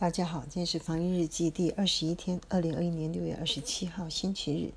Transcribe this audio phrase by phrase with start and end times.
[0.00, 4.72] 大家好，今天是防疫日记第二十一天，二零二一年六月二十七号星期日。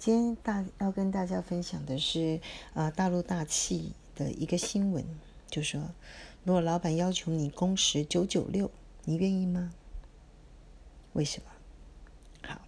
[0.00, 2.40] 今天大要跟大家分享的是，
[2.74, 5.04] 呃，大陆大气的一个新闻，
[5.48, 5.80] 就说
[6.42, 8.68] 如果老板要求你工时九九六，
[9.04, 9.72] 你愿意吗？
[11.12, 12.48] 为什么？
[12.48, 12.60] 好，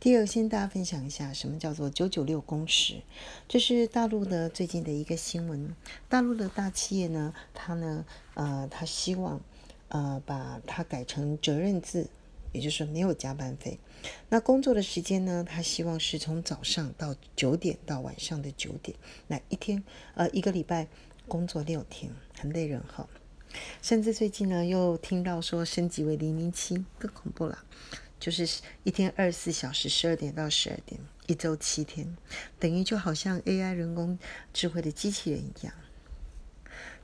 [0.00, 3.02] 第二，先大家分享一下什么叫做九九六工时，
[3.46, 5.76] 这是大陆的最近的一个新闻。
[6.08, 9.38] 大陆的大企业呢，它呢，呃，它希望。
[9.90, 12.06] 呃，把它改成责任制，
[12.52, 13.78] 也就是说没有加班费。
[14.28, 15.44] 那工作的时间呢？
[15.46, 18.96] 他希望是从早上到九点到晚上的九点。
[19.26, 19.82] 那一天，
[20.14, 20.86] 呃，一个礼拜
[21.28, 23.06] 工作六天，很累人哈。
[23.82, 27.58] 甚至最近呢，又听到说升级为零零七，更恐怖了，
[28.20, 28.48] 就是
[28.84, 32.16] 一天二十四小时，十二点到十二点，一周七天，
[32.60, 34.16] 等于就好像 AI 人工
[34.52, 35.74] 智慧的机器人一样，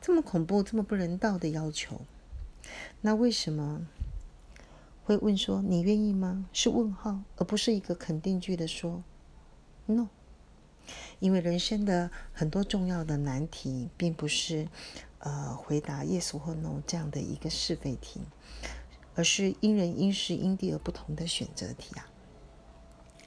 [0.01, 2.01] 这么恐怖，这么不人道的要求。
[3.07, 3.87] 那为什么
[5.05, 6.45] 会问说你愿意吗？
[6.53, 9.05] 是问号，而不是一个肯定句的说
[9.87, 10.09] no。
[11.21, 14.67] 因为人生的很多重要的难题，并不是
[15.21, 18.23] 呃回答 yes 或 no 这样的一个是非题，
[19.15, 22.11] 而是因人因事因地而不同的选择题啊。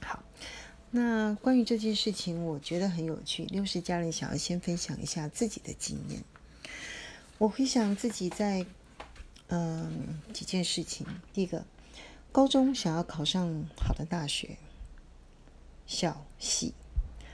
[0.02, 0.22] 好，
[0.90, 3.46] 那关于这件事情，我觉得很有趣。
[3.46, 6.22] 六十家人想要先分享一下自己的经验。
[7.38, 8.66] 我回想自己在。
[9.50, 11.06] 嗯，几件事情。
[11.32, 11.64] 第一个，
[12.30, 14.56] 高中想要考上好的大学、
[15.86, 16.72] 校系，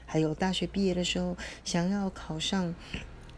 [0.07, 2.75] 还有大学毕业的时候想要考上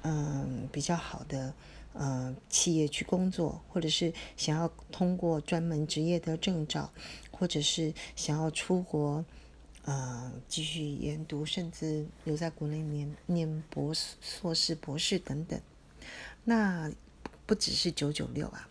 [0.03, 1.53] 嗯比较好的
[1.93, 6.93] 呃企业去工作，或者是想要通过专门职业的证照，
[7.33, 9.25] 或者是想要出国
[9.84, 15.61] 呃继续研读，甚至留在国内念念博士、硕士、博士等等。
[16.45, 16.93] 那
[17.48, 18.68] 不只是九九六啊，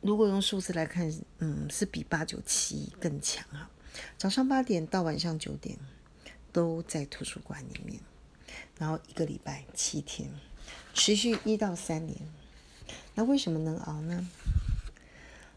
[0.00, 3.70] 如果用数字来看，嗯，是比八九七更强啊。
[4.16, 5.76] 早上八点到晚上九点
[6.52, 8.00] 都在图书馆里面，
[8.78, 10.30] 然后一个礼拜七天，
[10.94, 12.18] 持续一到三年。
[13.14, 14.26] 那为什么能熬呢？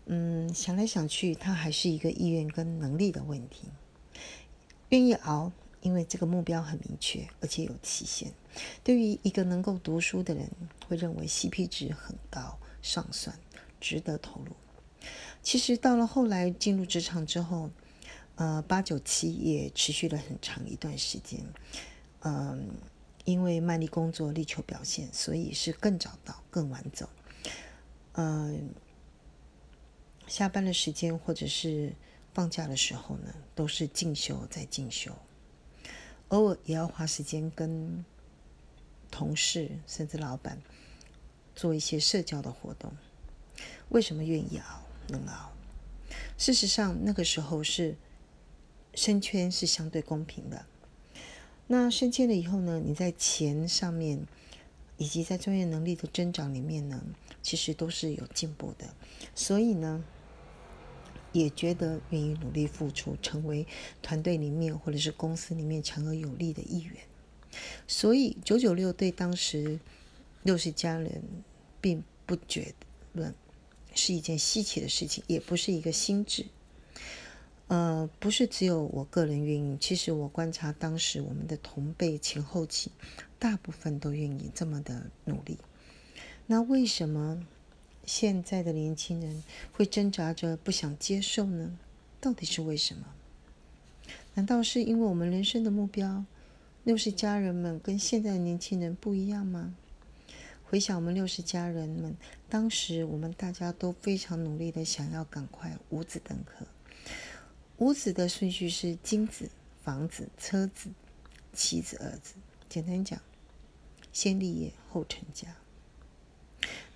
[0.07, 3.69] 嗯，想来想去，它还是一个意愿跟能力的问题。
[4.89, 8.31] 愿意熬，因为这个目标很明确，而且有期限。
[8.83, 10.49] 对于一个能够读书的人，
[10.87, 13.37] 会认为 CP 值很高，上算，
[13.79, 14.51] 值得投入。
[15.41, 17.69] 其实到了后来进入职场之后，
[18.35, 21.39] 呃，八九七也持续了很长一段时间。
[22.21, 22.69] 嗯，
[23.25, 27.09] 因为卖力工作，力求表现，所以是更早到，更晚走。
[28.13, 28.69] 嗯，
[30.27, 31.95] 下班的时间或者是
[32.33, 35.11] 放假的时候呢，都是进修在进修，
[36.31, 38.03] 偶尔也要花时间跟。
[39.13, 40.61] 同事甚至老板
[41.53, 42.93] 做一些社交的活动，
[43.89, 45.51] 为什么愿意熬能熬？
[46.37, 47.97] 事实上，那个时候是
[48.95, 50.65] 升迁是相对公平的。
[51.67, 52.79] 那升迁了以后呢？
[52.79, 54.25] 你在钱上面
[54.95, 57.03] 以及在专业能力的增长里面呢，
[57.43, 58.95] 其实都是有进步的。
[59.35, 60.01] 所以呢，
[61.31, 63.65] 也觉得愿意努力付出，成为
[64.01, 66.95] 团队里面或者是公司里面强而有力的一员。
[67.87, 69.79] 所以九九六对当时
[70.43, 71.23] 六十家人
[71.79, 72.73] 并不觉
[73.13, 73.33] 得
[73.93, 76.45] 是一件稀奇的事情，也不是一个心智。
[77.67, 82.91] 呃，不是只有我个人愿意，其实我观察当时我们的同辈前后期，
[83.39, 85.57] 大部分都愿意这么的努力。
[86.47, 87.45] 那为什么
[88.05, 91.77] 现在的年轻人会挣扎着不想接受呢？
[92.19, 93.05] 到底是为什么？
[94.33, 96.25] 难道是因为我们人生的目标？
[96.83, 99.75] 六十家人们跟现在的年轻人不一样吗？
[100.63, 102.15] 回想我们六十家人们，
[102.49, 106.65] 当时我们大家都非常努力的想要赶快五子登科。
[107.77, 109.49] 五子的顺序是金子、
[109.83, 110.89] 房子、车子、
[111.53, 112.35] 妻子、儿子。
[112.69, 113.21] 简单讲，
[114.13, 115.55] 先立业后成家。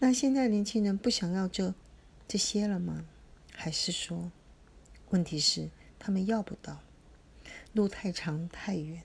[0.06, 1.74] 那现在年轻人不想要这
[2.28, 3.04] 这些了吗？
[3.52, 4.32] 还是说，
[5.10, 6.80] 问题是他们要不到，
[7.74, 9.02] 路太长太远。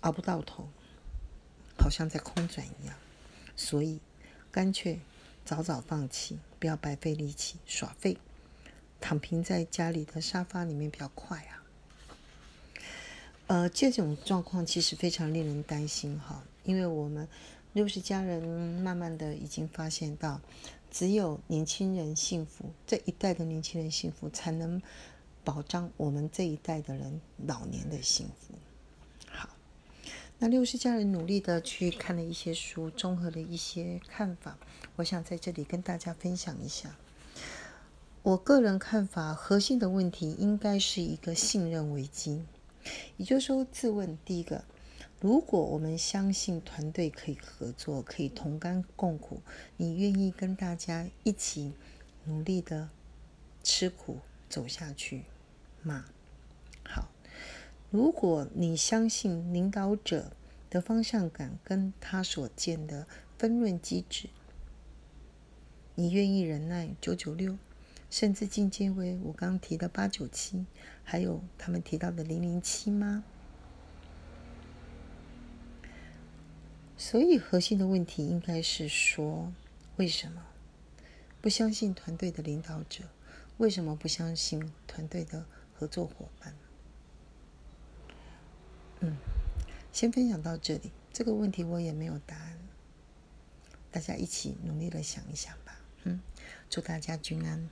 [0.00, 0.70] 熬不到头，
[1.78, 2.96] 好像在空转一样，
[3.56, 4.00] 所以
[4.50, 5.00] 干脆
[5.44, 8.16] 早早放弃，不要白费力气耍废，
[9.02, 11.62] 躺平在家里的沙发里面比较快啊。
[13.48, 17.28] 呃，这种状况其实非常令人担心哈，因为我们
[17.78, 20.40] 六十家人慢慢的已经发现到，
[20.90, 24.82] 只有年轻人幸福，这一代的年轻人幸福，才能
[25.44, 28.54] 保障我们这一代的人老年的幸福。
[29.30, 29.50] 好
[30.40, 34.58] 那六十家人努力的去看了一些书，综合了一些看法，
[34.96, 36.96] 我想在这里跟大家分享一下。
[38.24, 42.42] 我个人看法，核心的问题应该是一个信任危机。
[43.16, 44.64] 也就是说，自问第一个：
[45.20, 49.42] 如果我们相信团队可以合作，可以同甘共苦，
[49.76, 51.72] 你愿意跟大家一起
[52.24, 52.88] 努力的
[53.62, 54.18] 吃苦
[54.48, 55.24] 走下去
[55.82, 56.04] 吗？
[56.84, 57.08] 好。
[57.90, 60.30] 如果你相信领导者
[60.68, 63.06] 的方向感跟他所见的
[63.38, 64.28] 分润机制，
[65.94, 67.56] 你愿意忍耐九九六，
[68.10, 70.66] 甚至进阶为我刚提的八九七，
[71.02, 73.24] 还有他们提到的零零七吗？
[76.98, 79.52] 所以核心的问题应该是说，
[79.96, 80.44] 为什么
[81.40, 83.04] 不相信团队的领导者？
[83.58, 86.54] 为什么不相信团队的合作伙伴？
[89.00, 89.16] 嗯，
[89.92, 90.90] 先分享到这里。
[91.12, 92.58] 这个问题我也没有答案，
[93.92, 95.80] 大家一起努力的想一想吧。
[96.02, 96.20] 嗯，
[96.68, 97.68] 祝大家均安。